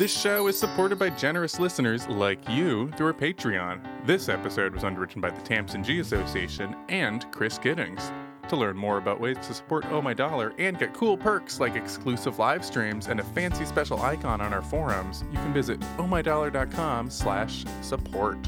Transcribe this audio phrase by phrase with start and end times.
[0.00, 4.06] This show is supported by generous listeners like you through our Patreon.
[4.06, 8.10] This episode was underwritten by the Tamsin G Association and Chris Giddings.
[8.48, 11.76] To learn more about ways to support Oh My Dollar and get cool perks like
[11.76, 17.10] exclusive live streams and a fancy special icon on our forums, you can visit ohmydollar.com
[17.10, 18.38] slash support.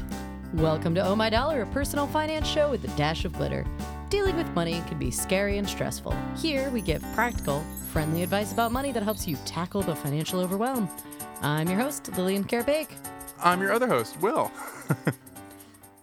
[0.55, 3.63] Welcome to Oh My Dollar, a personal finance show with a dash of glitter.
[4.09, 6.17] Dealing with money can be scary and stressful.
[6.35, 10.89] Here, we give practical, friendly advice about money that helps you tackle the financial overwhelm.
[11.43, 12.87] I'm your host, Lillian Karabaic.
[13.43, 14.51] I'm your other host, Will.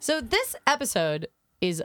[0.02, 1.28] So, this episode
[1.60, 1.82] is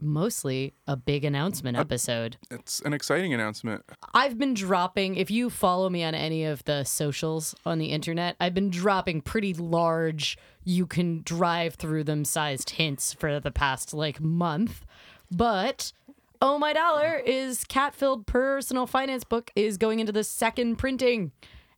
[0.00, 2.36] mostly a big announcement episode.
[2.48, 3.82] It's an exciting announcement.
[4.14, 8.36] I've been dropping, if you follow me on any of the socials on the internet,
[8.38, 13.92] I've been dropping pretty large, you can drive through them sized hints for the past
[13.92, 14.86] like month.
[15.28, 15.92] But
[16.40, 21.32] Oh My Dollar is cat filled personal finance book is going into the second printing.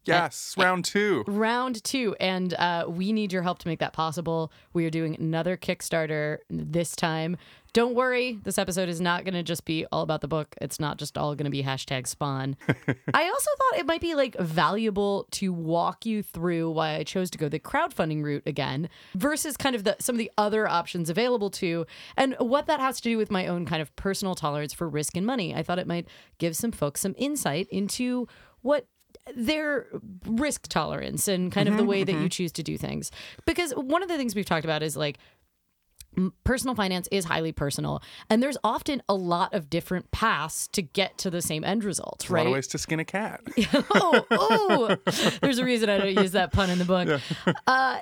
[0.04, 1.24] Yes, round two.
[1.26, 4.52] Round two, and uh, we need your help to make that possible.
[4.72, 7.36] We are doing another Kickstarter this time.
[7.72, 10.54] Don't worry, this episode is not going to just be all about the book.
[10.60, 12.54] It's not just all going to be hashtag spawn.
[12.68, 17.30] I also thought it might be like valuable to walk you through why I chose
[17.30, 21.08] to go the crowdfunding route again versus kind of the some of the other options
[21.08, 24.74] available to and what that has to do with my own kind of personal tolerance
[24.74, 25.54] for risk and money.
[25.54, 28.28] I thought it might give some folks some insight into
[28.60, 28.86] what
[29.34, 29.86] their
[30.26, 33.10] risk tolerance and kind of the way that you choose to do things.
[33.46, 35.18] Because one of the things we've talked about is like
[36.44, 41.16] personal finance is highly personal and there's often a lot of different paths to get
[41.16, 42.46] to the same end result, A lot right?
[42.46, 43.40] of ways to skin a cat.
[43.94, 44.96] oh, oh,
[45.40, 47.20] there's a reason I don't use that pun in the book.
[47.66, 47.98] Uh,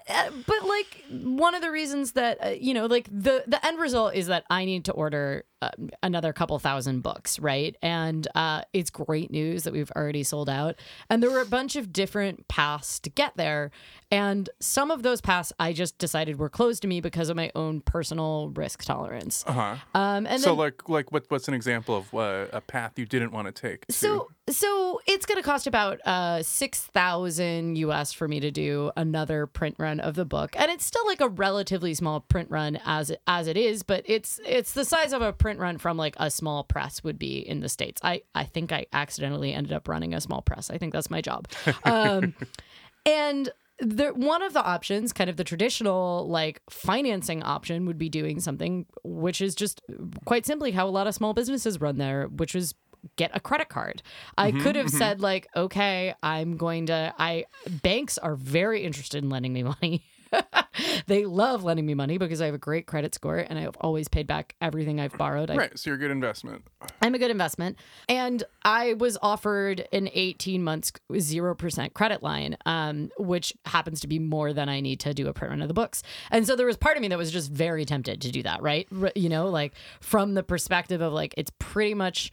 [0.46, 4.14] but like one of the reasons that uh, you know, like the the end result
[4.14, 5.70] is that I need to order uh,
[6.02, 7.76] another couple thousand books, right?
[7.82, 10.76] And uh, it's great news that we've already sold out.
[11.08, 13.70] And there were a bunch of different paths to get there,
[14.10, 17.50] and some of those paths I just decided were closed to me because of my
[17.54, 19.44] own personal risk tolerance.
[19.46, 19.76] Uh-huh.
[19.94, 23.06] Um, and so then, like like what what's an example of uh, a path you
[23.06, 23.86] didn't want to take?
[23.86, 28.90] to- So so it's going to cost about uh 6000 US for me to do
[28.96, 30.54] another print run of the book.
[30.56, 34.04] And it's still like a relatively small print run as it, as it is, but
[34.06, 37.38] it's it's the size of a print run from like a small press would be
[37.38, 38.00] in the states.
[38.04, 40.70] I I think I accidentally ended up running a small press.
[40.70, 41.48] I think that's my job.
[41.84, 42.34] Um
[43.06, 48.08] and the one of the options, kind of the traditional like financing option, would be
[48.08, 49.80] doing something which is just
[50.24, 52.74] quite simply how a lot of small businesses run there, which is
[53.16, 54.02] get a credit card.
[54.36, 57.14] I could have said like, okay, I'm going to.
[57.18, 57.44] I
[57.82, 60.04] banks are very interested in lending me money.
[61.06, 64.08] they love lending me money because I have a great credit score and I've always
[64.08, 65.50] paid back everything I've borrowed.
[65.50, 66.64] I right, so you're a good investment.
[67.02, 67.76] I'm a good investment.
[68.08, 74.18] And I was offered an 18 months 0% credit line, um, which happens to be
[74.18, 76.02] more than I need to do a print run of the books.
[76.30, 78.62] And so there was part of me that was just very tempted to do that,
[78.62, 78.88] right?
[79.14, 82.32] You know, like from the perspective of like, it's pretty much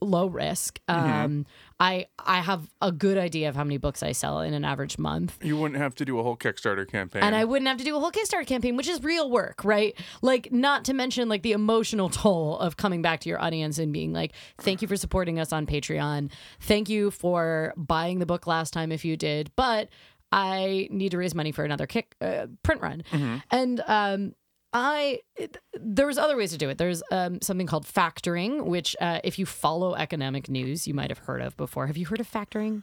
[0.00, 0.80] low risk.
[0.88, 1.46] Um,
[1.80, 4.98] I I have a good idea of how many books I sell in an average
[4.98, 5.38] month.
[5.42, 7.22] You wouldn't have to do a whole Kickstarter campaign.
[7.22, 9.94] And I wouldn't have to do a whole Kickstarter campaign, which is real work, right?
[10.22, 13.92] Like, not to mention like the emotional toll of coming back to your audience and
[13.92, 16.30] being like, "Thank you for supporting us on Patreon.
[16.60, 19.88] Thank you for buying the book last time if you did, but
[20.30, 23.02] I need to raise money for another kick uh, print run."
[23.50, 24.34] And um,
[24.72, 26.78] I it- there's other ways to do it.
[26.78, 31.18] There's um, something called factoring, which uh, if you follow economic news, you might have
[31.18, 31.86] heard of before.
[31.86, 32.82] Have you heard of factoring?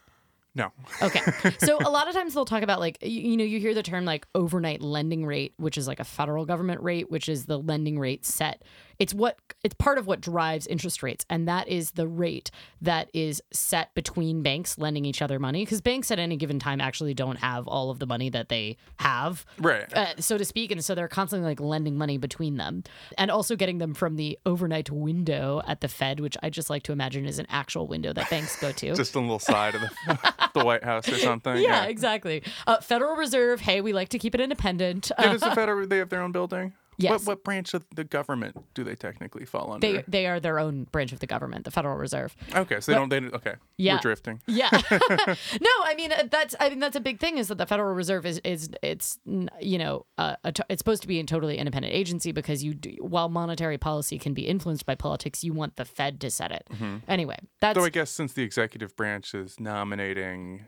[0.57, 0.71] no.
[1.01, 1.19] Okay.
[1.59, 3.83] So a lot of times they'll talk about like you, you know you hear the
[3.83, 7.59] term like overnight lending rate, which is like a federal government rate, which is the
[7.59, 8.63] lending rate set.
[8.99, 12.51] It's what it's part of what drives interest rates, and that is the rate
[12.81, 16.79] that is set between banks lending each other money because banks at any given time
[16.79, 19.91] actually don't have all of the money that they have Right.
[19.95, 20.71] uh, so to speak.
[20.71, 22.83] And so they're constantly like lending money between them
[23.17, 26.83] and also getting them from the overnight window at the Fed, which I just like
[26.83, 28.93] to imagine is an actual window that banks go to.
[28.95, 31.57] Just the little side of the, the White House or something.
[31.57, 32.43] yeah, exactly.
[32.67, 35.11] Uh, Federal Reserve, hey, we like to keep it independent.
[35.19, 36.73] Yeah, Uh, does the federal they have their own building?
[36.97, 37.11] Yes.
[37.11, 39.85] What what branch of the government do they technically fall under?
[39.85, 42.35] they they are their own branch of the government, the Federal Reserve.
[42.55, 43.09] okay, so they don't.
[43.09, 43.55] They okay.
[43.77, 43.95] Yeah.
[43.95, 44.41] We're drifting.
[44.47, 44.69] Yeah.
[44.91, 47.93] no, I mean uh, that's I mean that's a big thing is that the Federal
[47.93, 49.19] Reserve is is it's
[49.59, 52.73] you know uh, a t- it's supposed to be a totally independent agency because you
[52.73, 56.51] do, while monetary policy can be influenced by politics, you want the Fed to set
[56.51, 56.67] it.
[57.07, 60.65] Anyway, that's Though I guess since the executive branch is nominating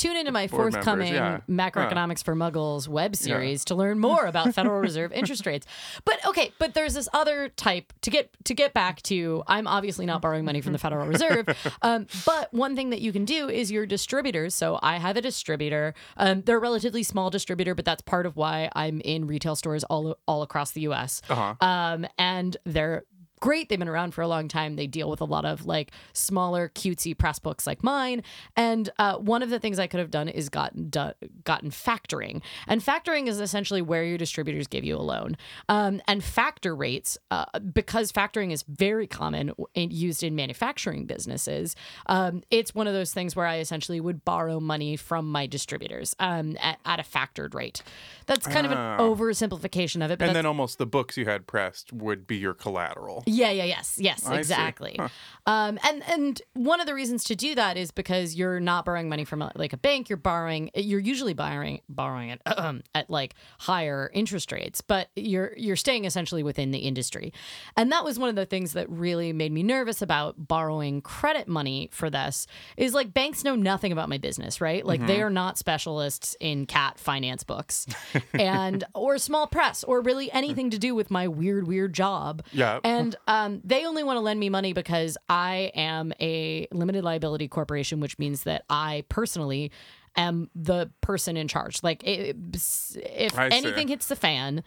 [0.00, 1.40] tune into my Board members, forthcoming yeah.
[1.48, 5.66] Macroeconomics for Muggles web series to learn more about Federal Reserve interest rates.
[6.04, 9.42] But okay, but there's this other type to get to get back to.
[9.46, 11.46] I'm obviously not borrowing money from the Federal Reserve,
[11.82, 14.54] um, but one thing that you can do is your distributors.
[14.54, 15.94] So I have a distributor.
[16.16, 19.84] Um, they're a relatively small distributor, but that's part of why I'm in retail stores
[19.84, 21.20] all all across the U.S.
[21.28, 21.54] Uh-huh.
[21.60, 23.04] Um, and they're
[23.40, 23.68] great.
[23.68, 24.76] They've been around for a long time.
[24.76, 28.22] They deal with a lot of like smaller, cutesy press books like mine.
[28.56, 31.12] And uh, one of the things I could have done is gotten do-
[31.44, 32.42] gotten factoring.
[32.66, 35.36] And factoring is essentially where your distributors give you a loan.
[35.68, 41.74] Um, and factor rates, uh, because factoring is very common and used in manufacturing businesses,
[42.06, 46.14] um, it's one of those things where I essentially would borrow money from my distributors
[46.18, 47.82] um, at, at a factored rate.
[48.26, 49.14] That's kind of an Oh.
[49.14, 50.18] oversimplification of it.
[50.18, 53.22] But and then almost the books you had pressed would be your collateral.
[53.30, 54.96] Yeah, yeah, yes, yes, I exactly.
[54.98, 55.08] Huh.
[55.46, 59.08] Um, and and one of the reasons to do that is because you're not borrowing
[59.08, 60.08] money from a, like a bank.
[60.08, 60.70] You're borrowing.
[60.74, 62.40] You're usually borrowing borrowing it
[62.94, 67.32] at like higher interest rates, but you're you're staying essentially within the industry.
[67.76, 71.48] And that was one of the things that really made me nervous about borrowing credit
[71.48, 72.46] money for this.
[72.76, 74.84] Is like banks know nothing about my business, right?
[74.84, 75.06] Like Mm-hmm.
[75.06, 77.86] they are not specialists in cat finance books,
[78.34, 82.42] and or small press, or really anything to do with my weird weird job.
[82.52, 82.80] Yeah.
[82.84, 87.48] And um, they only want to lend me money because I am a limited liability
[87.48, 89.70] corporation, which means that I personally
[90.16, 91.82] am the person in charge.
[91.82, 93.56] Like, it, if I see.
[93.56, 94.64] anything hits the fan,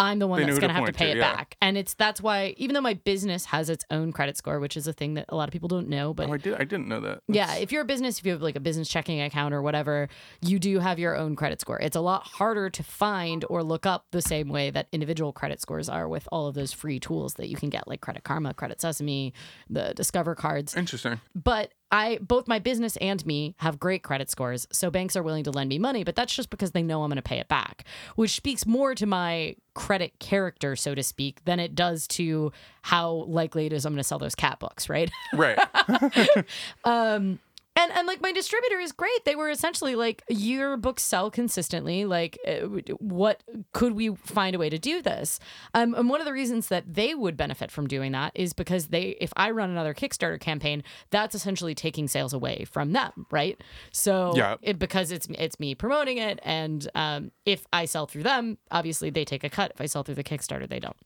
[0.00, 1.32] I'm the one They that's going to have to pay to, it yeah.
[1.36, 1.56] back.
[1.60, 4.86] And it's that's why, even though my business has its own credit score, which is
[4.88, 6.54] a thing that a lot of people don't know, but Oh, I did.
[6.54, 7.20] I didn't know that.
[7.28, 10.08] yeah, if you're a business, if you have like a business checking account or whatever,
[10.40, 11.78] you do have your own credit score.
[11.78, 15.60] It's a lot harder to find or look up the same way that individual credit
[15.60, 18.54] scores are with all of those free tools that you can get, like Credit Karma,
[18.54, 19.34] Credit Sesame,
[19.68, 20.74] the Discover cards.
[20.76, 21.20] Interesting.
[21.34, 25.44] But I, both my business and me, have great credit scores, so banks are willing
[25.44, 26.04] to lend me money.
[26.04, 27.84] But that's just because they know I'm going to pay it back,
[28.16, 32.52] which speaks more to my credit character, so to speak, than it does to
[32.82, 35.10] how likely it is I'm going to sell those cat books, right?
[35.32, 35.58] Right.
[36.84, 37.38] Um,
[37.76, 39.24] and and like my distributor is great.
[39.24, 42.04] They were essentially like your books sell consistently.
[42.04, 42.66] Like uh,
[42.98, 45.38] what could we find a way to do this?
[45.74, 48.88] Um, and one of the reasons that they would benefit from doing that is because
[48.88, 53.60] they if i run another kickstarter campaign that's essentially taking sales away from them right?
[53.92, 54.56] So Yeah.
[54.62, 59.10] it, because it's it's me promoting it and um, if i sell through them obviously
[59.10, 59.72] they take a cut.
[59.74, 60.96] If i sell through the kickstarter they don't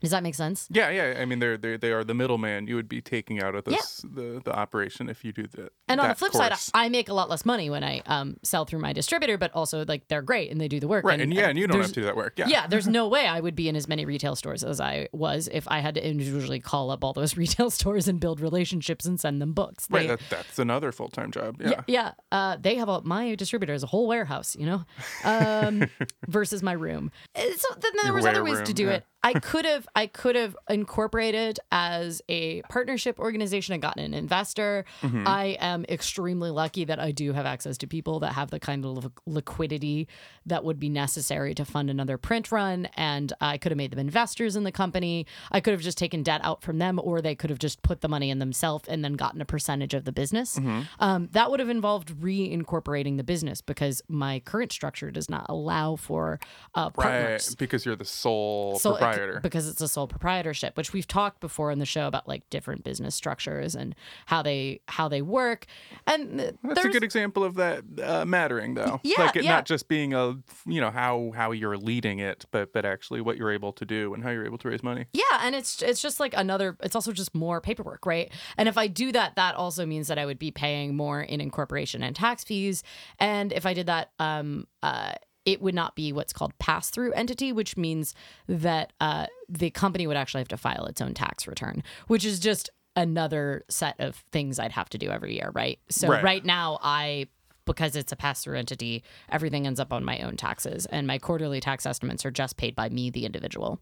[0.00, 0.90] does that make sense yeah.
[0.90, 1.18] Yeah.
[1.20, 2.66] I mean, they're they they are the middleman.
[2.66, 3.76] You would be taking out of Yeah.
[3.76, 5.72] this the the operation if you do that.
[5.88, 6.60] And on the flip course.
[6.60, 9.50] side, I make a lot less money when I um, sell through my distributor, but
[9.54, 11.04] also like they're great and they do the work.
[11.04, 11.20] Right.
[11.20, 12.34] And, yeah, and you don't have to do that work.
[12.36, 12.46] Yeah.
[12.48, 15.48] Yeah, there's no way I would be in as many retail stores as I was
[15.52, 19.18] if I had to individually call up all those retail stores and build relationships and
[19.18, 19.86] send them books.
[19.90, 20.08] Right.
[20.08, 21.56] That, that's another full time job.
[21.60, 21.68] Yeah.
[21.68, 22.12] yeah, yeah.
[22.30, 24.84] Uh, they have a my distributor is a whole warehouse, you know,
[25.24, 25.88] um,
[26.28, 27.10] versus my room.
[27.34, 28.90] Uh, So then there Your was other ways to do yeah.
[28.92, 29.04] it.
[29.28, 34.84] I could have I could have incorporated as a partnership organization and gotten an investor.
[35.02, 35.24] Mm-hmm.
[35.26, 38.84] I am extremely lucky that I do have access to people that have the kind
[38.86, 40.08] of liquidity
[40.46, 42.86] that would be necessary to fund another print run.
[42.96, 45.26] And I could have made them investors in the company.
[45.52, 48.00] I could have just taken debt out from them, or they could have just put
[48.00, 50.58] the money in themselves and then gotten a percentage of the business.
[50.58, 50.80] Mm-hmm.
[51.00, 55.96] Um, that would have involved reincorporating the business because my current structure does not allow
[55.96, 56.40] for
[56.74, 57.54] uh, Right.
[57.58, 59.17] Because you're the sole So- proprietor.
[59.42, 62.84] Because it's a sole proprietorship, which we've talked before in the show about like different
[62.84, 63.94] business structures and
[64.26, 65.66] how they how they work.
[66.06, 69.00] And th- That's a good example of that uh, mattering, though.
[69.02, 69.52] Yeah, like it yeah.
[69.52, 73.36] not just being a, you know, how how you're leading it, but but actually what
[73.36, 75.06] you're able to do and how you're able to raise money.
[75.12, 76.76] Yeah, and it's it's just like another.
[76.82, 78.30] It's also just more paperwork, right?
[78.56, 81.40] And if I do that, that also means that I would be paying more in
[81.40, 82.82] incorporation and tax fees.
[83.18, 85.12] And if I did that, um, uh,
[85.48, 88.14] it would not be what's called pass through entity, which means
[88.48, 92.38] that uh, the company would actually have to file its own tax return, which is
[92.38, 95.78] just another set of things I'd have to do every year, right?
[95.88, 96.22] So Right.
[96.22, 97.28] right now, I
[97.64, 101.18] because it's a pass through entity, everything ends up on my own taxes, and my
[101.18, 103.78] quarterly tax estimates are just paid by me, the individual.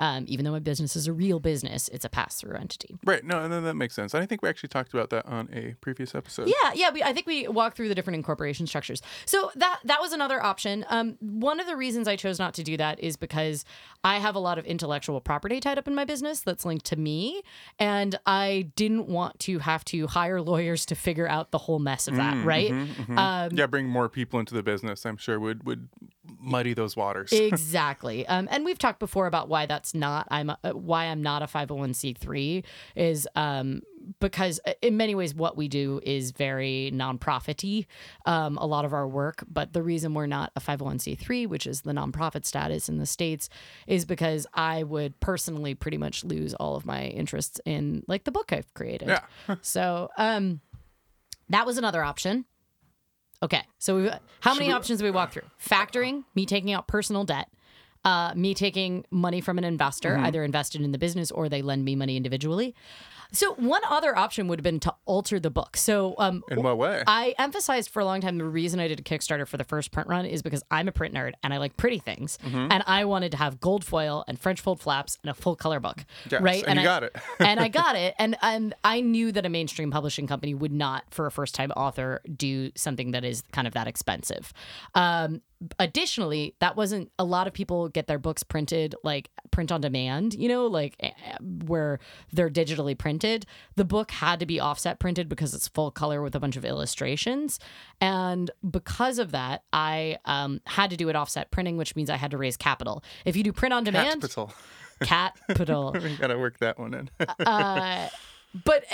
[0.00, 2.96] Um, even though my business is a real business, it's a pass through entity.
[3.04, 3.24] Right.
[3.24, 4.14] No, and then that makes sense.
[4.14, 6.48] I think we actually talked about that on a previous episode.
[6.48, 6.90] Yeah, yeah.
[6.90, 9.02] We, I think we walked through the different incorporation structures.
[9.26, 10.84] So that that was another option.
[10.88, 13.64] Um, one of the reasons I chose not to do that is because
[14.04, 16.96] I have a lot of intellectual property tied up in my business that's linked to
[16.96, 17.42] me,
[17.78, 22.06] and I didn't want to have to hire lawyers to figure out the whole mess
[22.08, 22.44] of that.
[22.44, 22.70] right?
[22.70, 25.04] Um, yeah, bring more people into the business.
[25.04, 25.88] I'm sure would would
[26.40, 27.32] muddy those waters.
[27.32, 31.22] exactly um, and we've talked before about why that's not i'm a, uh, why i'm
[31.22, 32.64] not a 501c3
[32.96, 33.82] is um,
[34.20, 37.86] because uh, in many ways what we do is very nonprofity
[38.26, 41.82] um, a lot of our work but the reason we're not a 501c3 which is
[41.82, 43.48] the nonprofit status in the states
[43.86, 48.30] is because i would personally pretty much lose all of my interests in like the
[48.32, 49.56] book i've created Yeah.
[49.62, 50.60] so um
[51.48, 52.44] that was another option
[53.42, 55.42] okay so we how many we- options did we walk through?
[55.64, 57.48] Factoring me taking out personal debt
[58.04, 60.24] uh, me taking money from an investor, Mm-hmm.
[60.26, 62.74] either invested in the business or they lend me money individually.
[63.30, 65.76] So one other option would have been to alter the book.
[65.76, 67.02] So um, In what way?
[67.06, 69.90] I emphasized for a long time the reason I did a Kickstarter for the first
[69.92, 72.72] print run is because I'm a print nerd and I like pretty things, Mm-hmm.
[72.72, 75.78] and I wanted to have gold foil and French fold flaps and a full color
[75.78, 76.64] book, Yes, right?
[76.66, 77.16] and you I, got it.
[77.40, 81.04] and I got it, and and I knew that a mainstream publishing company would not,
[81.10, 84.54] for a first time author, do something that is kind of that expensive.
[84.94, 85.42] Um,
[85.78, 90.34] additionally, that wasn't a lot of people get their books printed like print on demand,
[90.34, 91.10] you know, like eh,
[91.66, 91.98] where
[92.32, 93.46] they're digitally printed.
[93.76, 96.64] The book had to be offset printed because it's full color with a bunch of
[96.64, 97.58] illustrations.
[98.00, 102.16] And because of that, I um, had to do it offset printing, which means I
[102.16, 103.02] had to raise capital.
[103.24, 104.52] If you do print on demand, Capital.
[105.02, 105.96] capital.
[106.02, 107.10] we gotta work that one in.
[107.44, 108.08] uh,
[108.64, 108.84] but,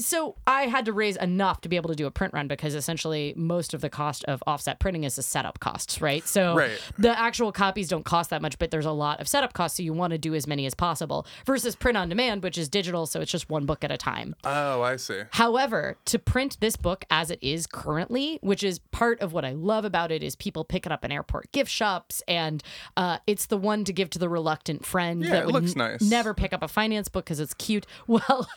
[0.00, 2.74] so I had to raise enough to be able to do a print run because
[2.74, 6.26] essentially most of the cost of offset printing is the setup costs, right?
[6.26, 6.78] So Right.
[6.98, 9.82] the actual copies don't cost that much, but there's a lot of setup costs, so
[9.82, 11.26] you want to do as many as possible.
[11.46, 14.36] Versus print on demand, which is digital, so it's just one book at a time.
[14.44, 15.22] oh, I see.
[15.30, 19.52] However, to print this book as it is currently, which is part of what I
[19.52, 22.62] love about it, is people pick it up in airport gift shops, and
[22.96, 25.74] uh, it's the one to give to the reluctant friend Yeah, that it would looks
[25.74, 26.02] nice.
[26.02, 27.86] never pick up a finance book because it's cute.
[28.06, 28.48] Well.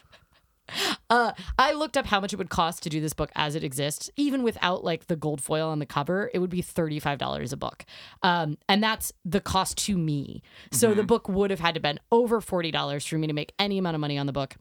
[1.10, 3.64] Uh, I looked up how much it would cost to do this book as it
[3.64, 6.32] exists, even without like the gold foil on the cover.
[6.34, 7.86] It would be thirty-five dollars a book,
[8.24, 10.42] um, and that's the cost to me.
[10.72, 10.98] So Mm-hmm.
[10.98, 13.78] the book would have had to been over forty dollars for me to make any
[13.78, 14.56] amount of money on the book.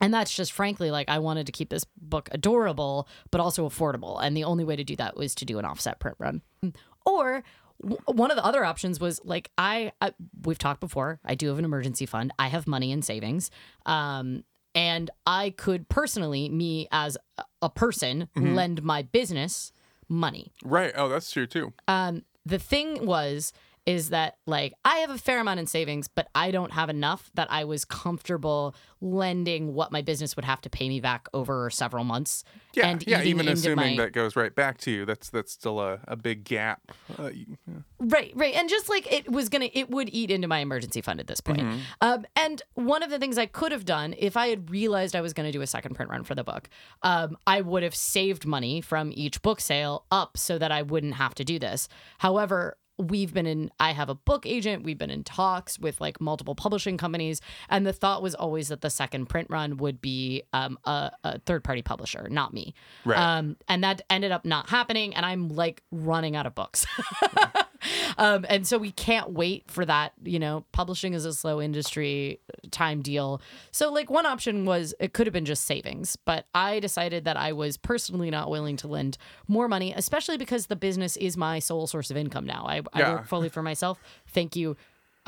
[0.00, 4.18] And that's just frankly like I wanted to keep this book adorable, but also affordable.
[4.22, 6.40] And the only way to do that was to do an offset print run.
[7.04, 7.42] Or
[8.06, 10.12] one of the other options was like I, I
[10.44, 11.20] we've talked before.
[11.24, 12.32] I do have an emergency fund.
[12.38, 13.50] I have money in savings.
[13.86, 14.44] Um,
[14.78, 17.18] and I could personally, me as
[17.62, 19.72] a- person, lend my business
[20.08, 20.52] money.
[20.62, 20.92] Right.
[20.96, 21.72] Oh, that's true too.
[21.88, 23.52] Um, the thing was
[23.88, 27.30] is that like I have a fair amount in savings, but I don't have enough
[27.34, 31.70] that I was comfortable lending what my business would have to pay me back over
[31.70, 32.44] several months.
[32.74, 33.22] Yeah, and yeah.
[33.22, 36.44] Even assuming my- that goes right back to you, that's that's still a, a big
[36.44, 36.92] gap.
[37.18, 37.46] Uh, yeah.
[37.98, 38.54] Right, right.
[38.54, 41.40] And just like it was to, it would eat into my emergency fund at this
[41.40, 41.62] point.
[41.62, 41.78] Mm-hmm.
[42.02, 45.22] Um, and one of the things I could have done if I had realized I
[45.22, 46.68] was going to do a second print run for the book,
[47.02, 51.14] um, I would have saved money from each book sale up so that I wouldn't
[51.14, 51.88] have to do this.
[52.18, 56.20] However, we've been in i have a book agent we've been in talks with like
[56.20, 60.42] multiple publishing companies and the thought was always that the second print run would be
[60.52, 62.74] um, a, a third party publisher not me
[63.04, 63.18] Right.
[63.18, 66.86] um, and that ended up not happening and i'm like running out of books
[68.18, 72.40] um, and so we can't wait for that you know publishing is a slow industry
[72.70, 73.40] time deal.
[73.70, 77.36] So like one option was it could have been just savings but i decided that
[77.36, 81.58] i was personally not willing to lend more money especially because the business is my
[81.58, 82.64] sole source of income now.
[82.66, 84.00] I, I work fully for myself.
[84.28, 84.76] Thank you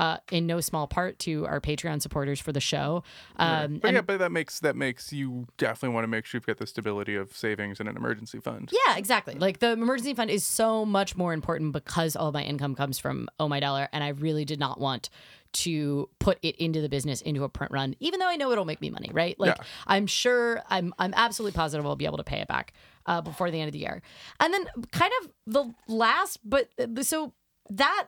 [0.00, 3.04] uh, in no small part to our Patreon supporters for the show.
[3.37, 6.38] Um, But and- yeah, but that makes that makes you definitely want to make sure
[6.38, 8.71] you've got the stability of savings and an emergency fund.
[8.73, 9.35] Yeah, exactly.
[9.35, 13.28] Like the emergency fund is so much more important because all my income comes from
[13.38, 15.11] Oh My Dollar, and I really did not want
[15.52, 18.64] to put it into the business into a print run, even though I know it'll
[18.64, 19.38] make me money, right?
[19.38, 19.64] Like Yeah.
[19.87, 22.73] I'm sure I'm I'm absolutely positive I'll be able to pay it back
[23.04, 24.00] uh, before the end of the year.
[24.38, 27.35] And then kind of the last, but uh, so
[27.69, 28.07] that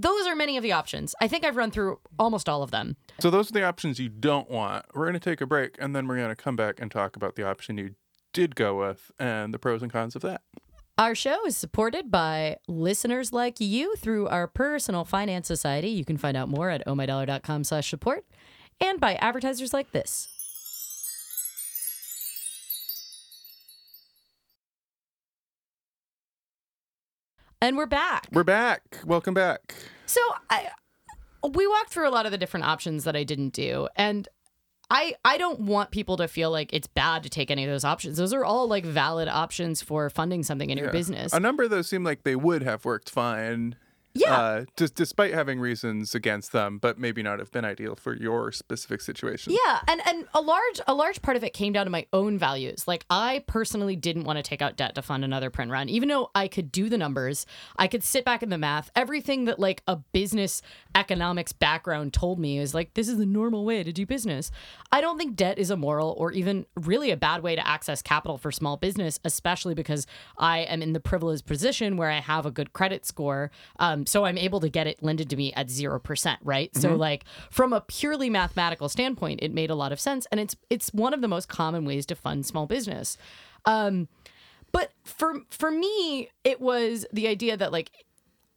[0.00, 1.14] those are many of the options.
[1.20, 2.96] I think I've run through almost all of them.
[3.20, 4.86] So those are the options you don't want.
[4.94, 7.16] We're going to take a break and then we're going to come back and talk
[7.16, 7.94] about the option you
[8.32, 10.42] did go with and the pros and cons of that.
[10.96, 15.88] Our show is supported by listeners like you through our personal finance society.
[15.88, 18.24] You can find out more at ohmydollar.com slash support
[18.80, 20.28] and by advertisers like this.
[27.62, 28.26] And we're back.
[28.32, 28.98] We're back.
[29.04, 29.74] Welcome back.
[30.06, 30.68] So I
[31.54, 34.26] we walked through a lot of the different options that I didn't do and
[34.90, 37.84] I I don't want people to feel like it's bad to take any of those
[37.84, 38.16] options.
[38.16, 41.34] Those are all like valid options for funding something in your business.
[41.34, 43.76] A number of those seem like they would have worked fine
[44.14, 44.36] Yeah.
[44.36, 48.50] Uh, just despite having reasons against them, but maybe not have been ideal for your
[48.50, 49.52] specific situation.
[49.52, 52.38] Yeah, and and a large a large part of it came down to my own
[52.38, 52.88] values.
[52.88, 56.08] Like I personally didn't want to take out debt to fund another print run, even
[56.08, 58.90] though I could do the numbers, I could sit back in the math.
[58.96, 60.60] Everything that like a business
[60.94, 64.50] economics background told me is like this is the normal way to do business.
[64.90, 68.38] I don't think debt is immoral or even really a bad way to access capital
[68.38, 72.50] for small business, especially because I am in the privileged position where I have a
[72.50, 73.50] good credit score.
[73.78, 76.74] Um, so I'm able to get it lended to me at 0%, right?
[76.76, 80.56] So like from a purely mathematical standpoint, it made a lot of sense and it's
[80.68, 83.16] it's one of the most common ways to fund small business.
[83.64, 84.08] Um,
[84.72, 87.90] but for for me, it was the idea that like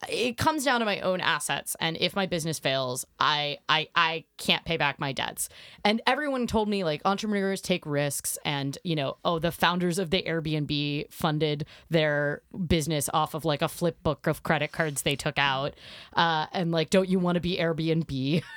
[0.10, 4.26] it comes down to my own assets and if my business fails I, I i
[4.44, 5.48] can't pay back my debts.
[5.86, 10.10] And everyone told me like entrepreneurs take risks and you know oh the founders of
[10.10, 15.16] the airbnb funded their business off of like a flip book of credit cards they
[15.16, 15.76] took out
[16.16, 18.44] uh, and like don't you want to be airbnb?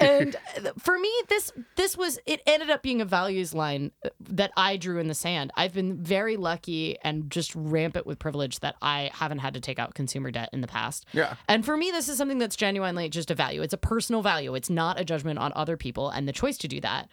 [0.00, 0.36] And
[0.78, 4.98] for me this this was it ended up being a values line that i drew
[4.98, 5.52] in the sand.
[5.56, 9.78] I've been very lucky and just rampant with privilege that i haven't had to take
[9.78, 11.06] out consumer debt in the past.
[11.12, 11.34] Yeah.
[11.48, 13.62] and for me this is something that's genuinely just a value.
[13.62, 14.54] It's a personal value.
[14.54, 17.08] It's not a judgment on other people and the choice to do that.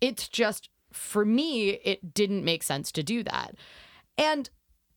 [0.00, 3.54] It's just for me it didn't make sense to do that.
[4.18, 4.50] And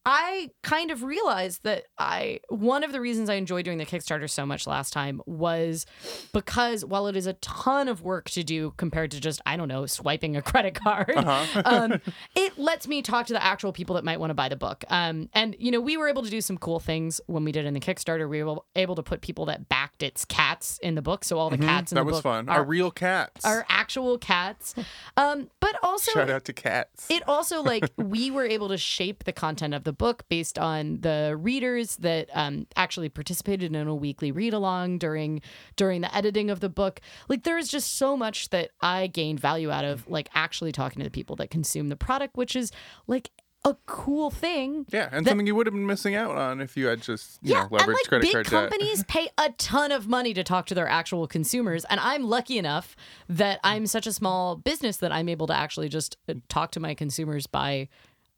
[0.06, 4.30] I kind of realized that I one of the reasons I enjoyed doing the Kickstarter
[4.30, 5.86] so much last time was
[6.34, 9.68] because while it is a ton of work to do compared to just I don't
[9.70, 11.12] know swiping a credit card,
[11.66, 12.02] um,
[12.36, 14.84] it lets me talk to the actual people that might want to buy the book.
[14.90, 17.66] Um, and you know we were able to do some cool things when we did
[17.66, 18.28] in the Kickstarter.
[18.28, 21.50] We were able to put people that backed its cats in the book, so all
[21.50, 22.50] the cats in That the was book fun.
[22.50, 23.46] are, Our real cats.
[23.46, 24.76] are actual cats.
[25.16, 27.08] Um, but also Shout out to cats.
[27.10, 31.00] it also like we were able to shape the content of the book based on
[31.02, 35.42] the readers that um, actually participated in a weekly read along during
[35.76, 39.40] during the editing of the book like there is just so much that i gained
[39.40, 42.72] value out of like actually talking to the people that consume the product which is
[43.08, 43.30] like
[43.66, 46.76] a cool thing yeah, and that- something you would have been missing out on if
[46.76, 48.52] you had just you know and leveraged like credit big card debt.
[48.70, 52.58] companies pay a ton of money to talk to their actual consumers, and I'm lucky
[52.58, 52.96] enough
[53.30, 56.80] that I'm such a small business that I'm able to actually just uh, talk to
[56.80, 57.88] my consumers by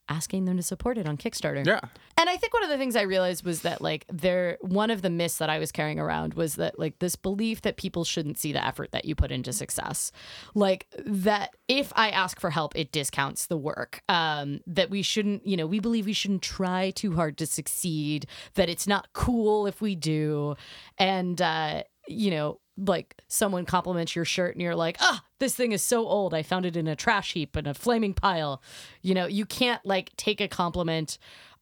[0.09, 1.65] asking them to support it on Kickstarter.
[1.65, 1.79] Yeah.
[2.17, 5.01] And I think one of the things I realized was that like there one of
[5.01, 8.37] the myths that I was carrying around was that like this belief that people shouldn't
[8.37, 10.11] see the effort that you put into success.
[10.53, 14.01] Like that if I ask for help it discounts the work.
[14.07, 18.27] Um that we shouldn't, you know, we believe we shouldn't try too hard to succeed,
[18.53, 20.55] that it's not cool if we do.
[20.97, 25.71] And uh you know, like someone compliments your shirt and you're like, ah, this thing
[25.71, 26.33] is so old.
[26.33, 28.61] I found it in a trash heap in a flaming pile.
[29.01, 31.17] You know, you can't like take a compliment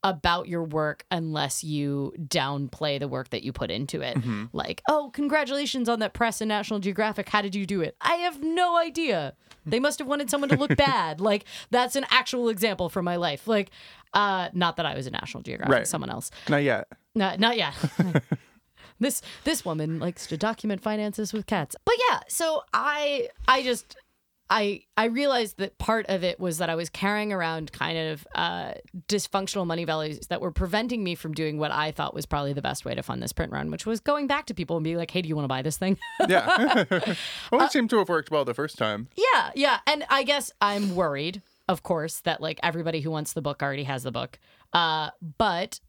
[0.05, 4.17] about your work unless you downplay the work that you put into it.
[4.51, 7.29] Like, oh, congratulations on that press in National Geographic.
[7.29, 7.95] How did you do it?
[8.01, 9.33] I have no idea.
[9.65, 11.21] They must have wanted someone to look bad.
[11.21, 13.47] Like, that's an actual example from my life.
[13.47, 13.69] Like,
[14.13, 15.87] uh, not that I was a National Geographic, Right.
[15.87, 16.31] someone else.
[16.49, 16.87] Not yet.
[17.15, 17.73] No, not yet.
[18.99, 21.75] this this woman likes to document finances with cats.
[21.85, 23.95] But yeah, so I I just
[24.49, 28.27] I I realized that part of it was that I was carrying around kind of
[28.35, 28.73] uh,
[29.07, 32.61] dysfunctional money values that were preventing me from doing what I thought was probably the
[32.61, 34.97] best way to fund this print run, which was going back to people and being
[34.97, 36.83] like, "Hey, do you want to buy this thing?" Yeah.
[37.51, 39.07] well, Uh, it seemed to have worked well the first time.
[39.15, 39.79] Yeah, yeah.
[39.87, 43.83] And I guess I'm worried, of course, that like everybody who wants the book already
[43.83, 44.39] has the book.
[44.73, 45.79] Uh, but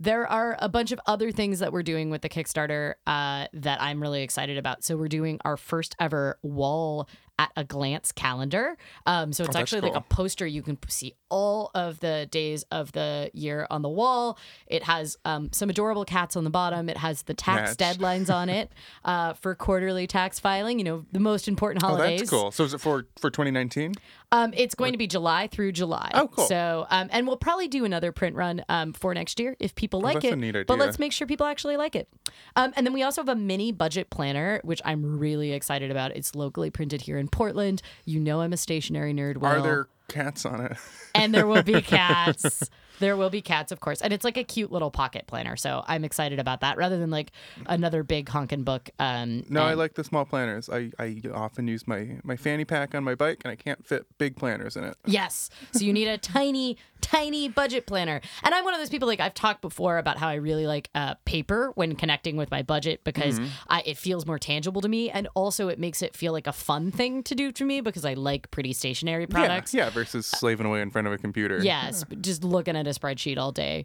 [0.00, 3.82] there are a bunch of other things that we're doing with the Kickstarter uh, that
[3.82, 4.82] I'm really excited about.
[4.82, 7.06] So we're doing our first ever wall
[7.40, 8.76] at a glance calendar.
[9.06, 10.46] Um, so it's Oh, actually like a poster.
[10.46, 14.38] You can see all of the days of the year on the wall.
[14.66, 16.88] It has um, some adorable cats on the bottom.
[16.90, 17.96] It has the tax Match.
[17.96, 18.70] deadlines on it
[19.04, 20.78] uh, for quarterly tax filing.
[20.78, 22.18] You know, the most important holidays.
[22.18, 22.50] Oh, that's cool.
[22.50, 23.94] So is it for for 2019?
[24.32, 26.08] Um, it's going to be July through July.
[26.14, 26.46] Oh, cool.
[26.46, 30.00] So, um, and we'll probably do another print run um, for next year if people
[30.00, 30.32] like Oh, that's it.
[30.34, 32.08] a neat But let's make sure people actually like it.
[32.54, 36.14] Um, and then we also have a mini budget planner, which I'm really excited about.
[36.14, 37.82] It's locally printed here in Portland.
[38.04, 39.42] You know, I'm a stationary nerd.
[39.42, 40.76] Are there cats on it?
[41.14, 42.68] and there will be cats.
[43.00, 45.56] there will be cats, of course, and it's like a cute little pocket planner.
[45.56, 47.32] So I'm excited about that, rather than like
[47.66, 48.90] another big honkin' book.
[48.98, 50.68] Um, No, I like the small planners.
[50.68, 54.06] I, I often use my, my fanny pack on my bike, and I can't fit
[54.18, 54.96] big planners in it.
[55.06, 55.48] Yes.
[55.72, 58.20] So you need a tiny, tiny budget planner.
[58.42, 60.90] And I'm one of those people like I've talked before about how I really like
[60.94, 63.46] uh, paper when connecting with my budget because Mm-hmm.
[63.68, 66.52] I, it feels more tangible to me, and also it makes it feel like a
[66.52, 69.72] fun thing to do to me because I like pretty stationary products.
[69.72, 71.58] Yeah, yeah, versus slaving away in front of a computer.
[71.62, 73.84] Yes, just looking at a spreadsheet all day.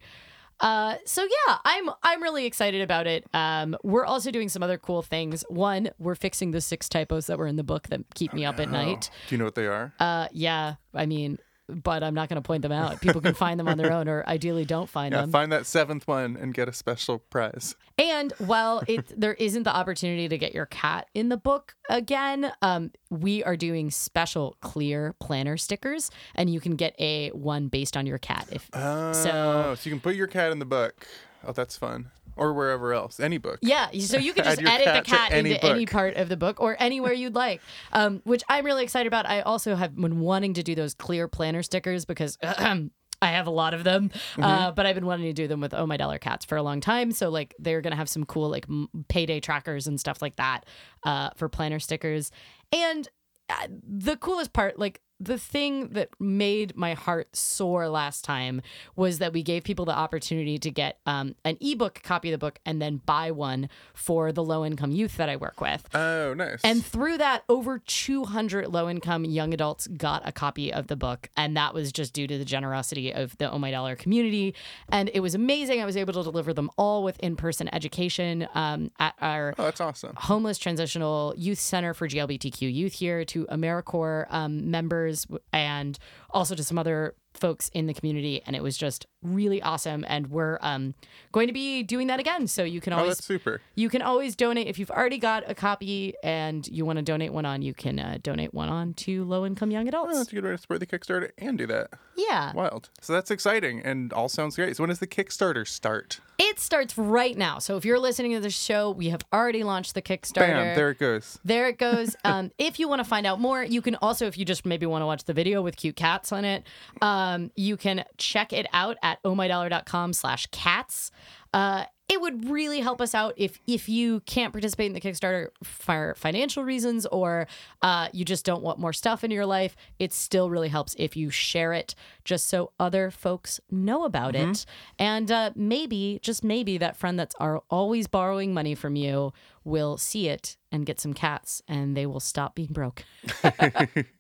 [0.60, 3.26] Uh, so yeah, I'm I'm really excited about it.
[3.34, 5.44] Um, we're also doing some other cool things.
[5.50, 8.60] One, we're fixing the six typos that were in the book that keep me up
[8.60, 9.10] at night.
[9.28, 9.94] Do you know what they are?
[10.00, 13.02] Uh, yeah, I mean, but I'm not going to point them out.
[13.02, 15.32] People can find them on their own, or ideally don't find yeah, them.
[15.32, 17.76] find that seventh one and get a special prize.
[17.98, 22.52] And while it there isn't the opportunity to get your cat in the book again,
[22.62, 27.98] um, we are doing special clear planner stickers, and you can get a one based
[27.98, 28.48] on your cat.
[28.52, 31.08] If Oh, so, so you can put your cat in the book.
[31.46, 32.12] Oh, that's fun.
[32.38, 33.60] Or wherever else, any book.
[33.62, 35.92] Yeah, so you could just edit the cat to cat any into any book.
[35.94, 37.62] part of the book or anywhere you'd like,
[37.94, 39.26] um, which I'm really excited about.
[39.26, 43.52] I also have been wanting to do those clear planner stickers because I have a
[43.52, 44.44] lot of them, Mm-hmm.
[44.44, 46.62] uh, but I've been wanting to do them with Oh My Dollar Cats for a
[46.64, 47.12] long time.
[47.14, 50.66] So like they're gonna have some cool like m- payday trackers and stuff like that
[51.04, 52.32] uh, for planner stickers.
[52.74, 53.08] And
[53.50, 58.62] uh, the coolest part, like the thing that made my heart soar last time
[58.96, 62.44] was that we gave people the opportunity to get um, an ebook copy of the
[62.44, 65.88] book and then buy one for the low income youth that I work with.
[65.96, 66.60] Oh, nice.
[66.64, 71.30] And through that, over 200 low income young adults got a copy of the book.
[71.38, 74.54] And that was just due to the generosity of the Oh My Dollar community.
[74.90, 75.82] And it was amazing.
[75.82, 79.64] I was able to deliver them all with in person education um, at our oh,
[79.64, 80.14] that's awesome.
[80.18, 85.05] homeless transitional youth center for GLBTQ youth here to AmeriCorps um, members
[85.52, 85.98] and
[86.30, 90.28] also to some other folks in the community and it was just really awesome and
[90.28, 90.94] we're um,
[91.32, 93.62] going to be doing that again so you can Oh, always that's super.
[93.76, 97.34] you can always donate if you've already got a copy and you want to donate
[97.34, 100.32] one on you can uh, donate one on to low income young Oh, adults that's
[100.32, 101.90] a good way to support the Kickstarter and do that.
[102.16, 102.90] yeah Wild.
[103.02, 104.76] So that's exciting and all sounds great.
[104.78, 106.20] So when does the Kickstarter start?
[106.38, 109.94] it starts right now so if you're listening to this show we have already launched
[109.94, 111.40] the kickstarter Bam, there it goes.
[111.46, 112.16] There it goes.
[112.26, 114.86] Um, if you want to find out more, you can also, if you just maybe
[114.88, 116.64] want to watch the video with cute cats on it,
[117.02, 121.12] um, you can check it out at ohmydollar.com slash cats.
[121.54, 125.48] Uh, it would really help us out if if you can't participate in the Kickstarter
[125.64, 127.48] for financial reasons or
[127.82, 129.76] uh, you just don't want more stuff in your life.
[129.98, 134.66] It still really helps if you share it just so other folks know about it.
[135.00, 139.98] And uh, maybe, just maybe, that friend that's are always borrowing money from you will
[139.98, 143.04] see it and get some cats and they will stop being broke.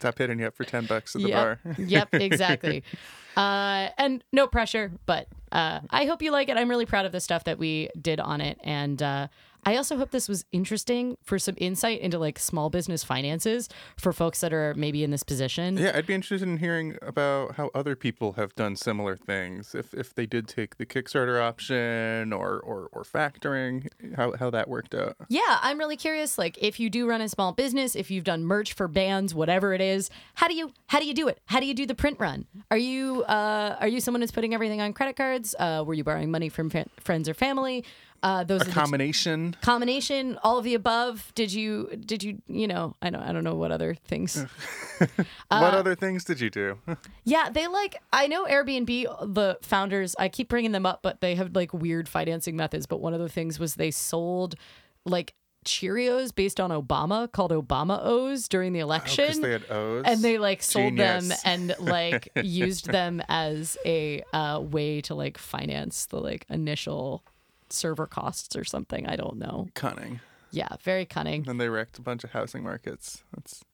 [0.00, 1.36] Stop hitting you up for 10 bucks at the yep.
[1.36, 1.74] bar.
[1.78, 2.82] yep, exactly.
[3.36, 6.56] Uh, and no pressure, but uh, I hope you like it.
[6.56, 8.58] I'm really proud of the stuff that we did on it.
[8.64, 9.28] And uh,
[9.64, 14.12] I also hope this was interesting for some insight into like small business finances for
[14.12, 15.76] folks that are maybe in this position.
[15.76, 19.74] Yeah, I'd be interested in hearing about how other people have done similar things.
[19.74, 24.68] If if they did take the Kickstarter option or or, or factoring, how, how that
[24.68, 25.16] worked out.
[25.28, 26.38] Yeah, I'm really curious.
[26.38, 29.72] Like, if you do run a small business, if you've done merch for bands, whatever
[29.74, 31.40] it is, how do you how do you do it?
[31.46, 32.46] How do you do the print run?
[32.70, 35.54] Are you uh, are you someone who's putting everything on credit cards?
[35.58, 37.84] Uh, were you borrowing money from fa- friends or family?
[38.22, 39.56] Uh, those A are the combination.
[39.62, 41.32] combination, all of the above.
[41.34, 44.36] Did you did you you know I don't I don't know what other things.
[44.98, 46.78] what Uh, other things did you do?
[47.24, 51.34] Yeah, they like I know Airbnb the founders, I keep bringing them up, but they
[51.36, 54.54] have like weird financing methods, but one of the things was they sold
[55.06, 59.26] like Cheerios based on Obama called Obama O's during the election.
[59.26, 60.04] Because they had O's.
[60.06, 65.36] and they like sold them and like used them as a uh, way to like
[65.38, 67.22] finance the like initial
[67.72, 69.06] server costs or something.
[69.06, 69.68] I don't know.
[69.74, 70.20] Cunning.
[70.52, 71.48] Yeah, very cunning.
[71.48, 73.22] And they wrecked a bunch of housing markets.
[73.34, 73.64] That's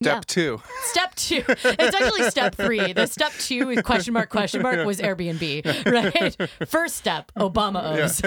[0.00, 0.12] Yeah.
[0.20, 0.62] step two.
[0.84, 1.44] Step two.
[1.48, 2.92] It's actually step three.
[2.92, 6.68] The step two is question mark question mark was Airbnb, right?
[6.68, 8.20] First step, Obama O's.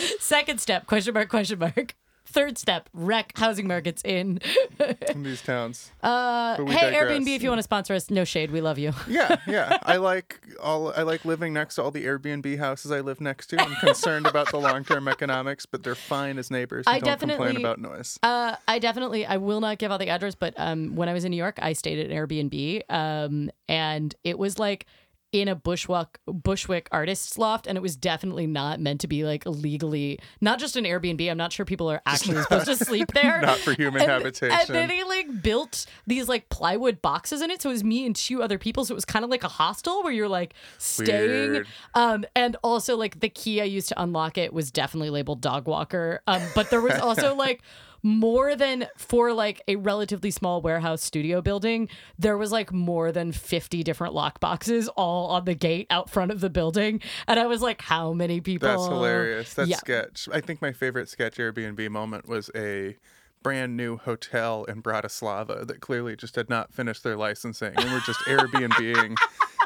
[0.20, 1.94] Second step, question mark question mark.
[2.32, 4.40] Third step, wreck housing markets in.
[5.08, 5.90] in these towns.
[6.00, 6.94] Uh, hey, digress.
[6.94, 8.92] Airbnb, if you want to sponsor us, no shade, we love you.
[9.08, 9.78] Yeah, yeah.
[9.82, 10.92] I like all.
[10.92, 13.60] I like living next to all the Airbnb houses I live next to.
[13.60, 16.84] I'm concerned about the long-term economics, but they're fine as neighbors.
[16.86, 18.18] I don't complain definitely- about noise.
[18.22, 21.24] Uh, I definitely, I will not give out the address, but um, when I was
[21.24, 24.86] in New York, I stayed at an Airbnb, um, and it was like
[25.32, 29.44] in a bushwick bushwick artist's loft, and it was definitely not meant to be like
[29.46, 31.30] legally, not just an Airbnb.
[31.30, 33.40] I'm not sure people are actually supposed to sleep there.
[33.40, 34.56] Not for human and, habitation.
[34.58, 37.62] And then they like built these like plywood boxes in it.
[37.62, 38.84] So it was me and two other people.
[38.84, 41.52] So it was kind of like a hostel where you're like staying.
[41.52, 41.66] Weird.
[41.94, 45.66] Um, and also like the key I used to unlock it was definitely labeled dog
[45.66, 46.22] walker.
[46.26, 47.62] Um, but there was also like
[48.02, 53.32] more than for like a relatively small warehouse studio building, there was like more than
[53.32, 57.00] 50 different lock boxes all on the gate out front of the building.
[57.26, 58.68] And I was like, how many people?
[58.68, 59.54] That's hilarious.
[59.54, 59.76] That Yeah.
[59.76, 60.28] sketch.
[60.32, 62.96] I think my favorite sketch Airbnb moment was a
[63.42, 68.00] brand new hotel in Bratislava that clearly just had not finished their licensing and were
[68.00, 69.16] just Airbnbing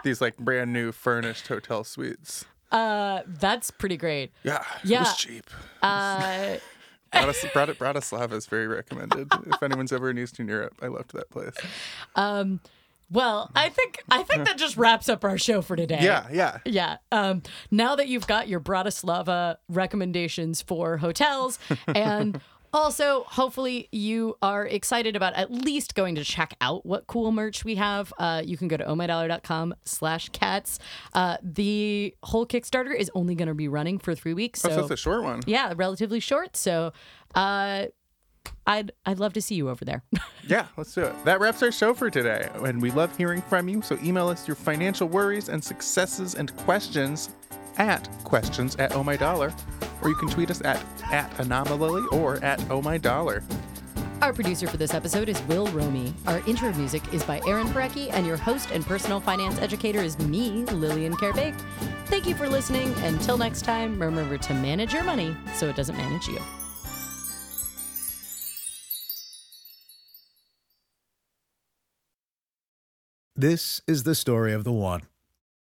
[0.04, 2.44] these like brand new furnished hotel suites.
[2.70, 4.32] Uh, that's pretty great.
[4.42, 4.98] Yeah, Yeah.
[4.98, 5.50] it was cheap.
[5.82, 6.56] Uh,
[7.14, 9.28] Bratis- Brat- Bratislava is very recommended.
[9.46, 11.54] if anyone's ever in Eastern Europe, I loved that place.
[12.16, 12.60] um,
[13.10, 15.98] well, I think I think that just wraps up our show for today.
[16.00, 16.58] Yeah, yeah.
[16.64, 16.96] Yeah.
[17.12, 22.40] Um, now that you've got your Bratislava recommendations for hotels and
[22.74, 27.64] also hopefully you are excited about at least going to check out what cool merch
[27.64, 28.12] we have.
[28.18, 30.78] Uh, you can go to ohmydollar.com slash cats.
[31.14, 34.60] Uh, the whole Kickstarter is only going to be running for three weeks.
[34.60, 35.40] So Oh, so it's a short one.
[35.46, 36.56] yeah, relatively short.
[36.56, 36.92] So
[37.34, 37.86] uh,
[38.66, 40.02] I'd I'd love to see you over there.
[40.46, 41.24] Yeah, let's do it.
[41.24, 42.50] That wraps our show for today.
[42.56, 43.80] And we love hearing from you.
[43.80, 47.30] So email us your financial worries and successes and questions
[47.78, 49.54] at questions at oh my dollar.
[50.02, 50.82] Or you can tweet us at
[51.12, 53.42] at anomaly or at oh my dollar.
[54.22, 56.14] Our producer for this episode is Will Romy.
[56.26, 60.18] Our intro music is by Aaron Parecki, and your host and personal finance educator is
[60.18, 61.54] me, Lillian Karabaic.
[62.06, 62.94] Thank you for listening.
[63.00, 66.38] Until next time, remember to manage your money so it doesn't manage you.
[73.36, 75.02] This is the story of the one.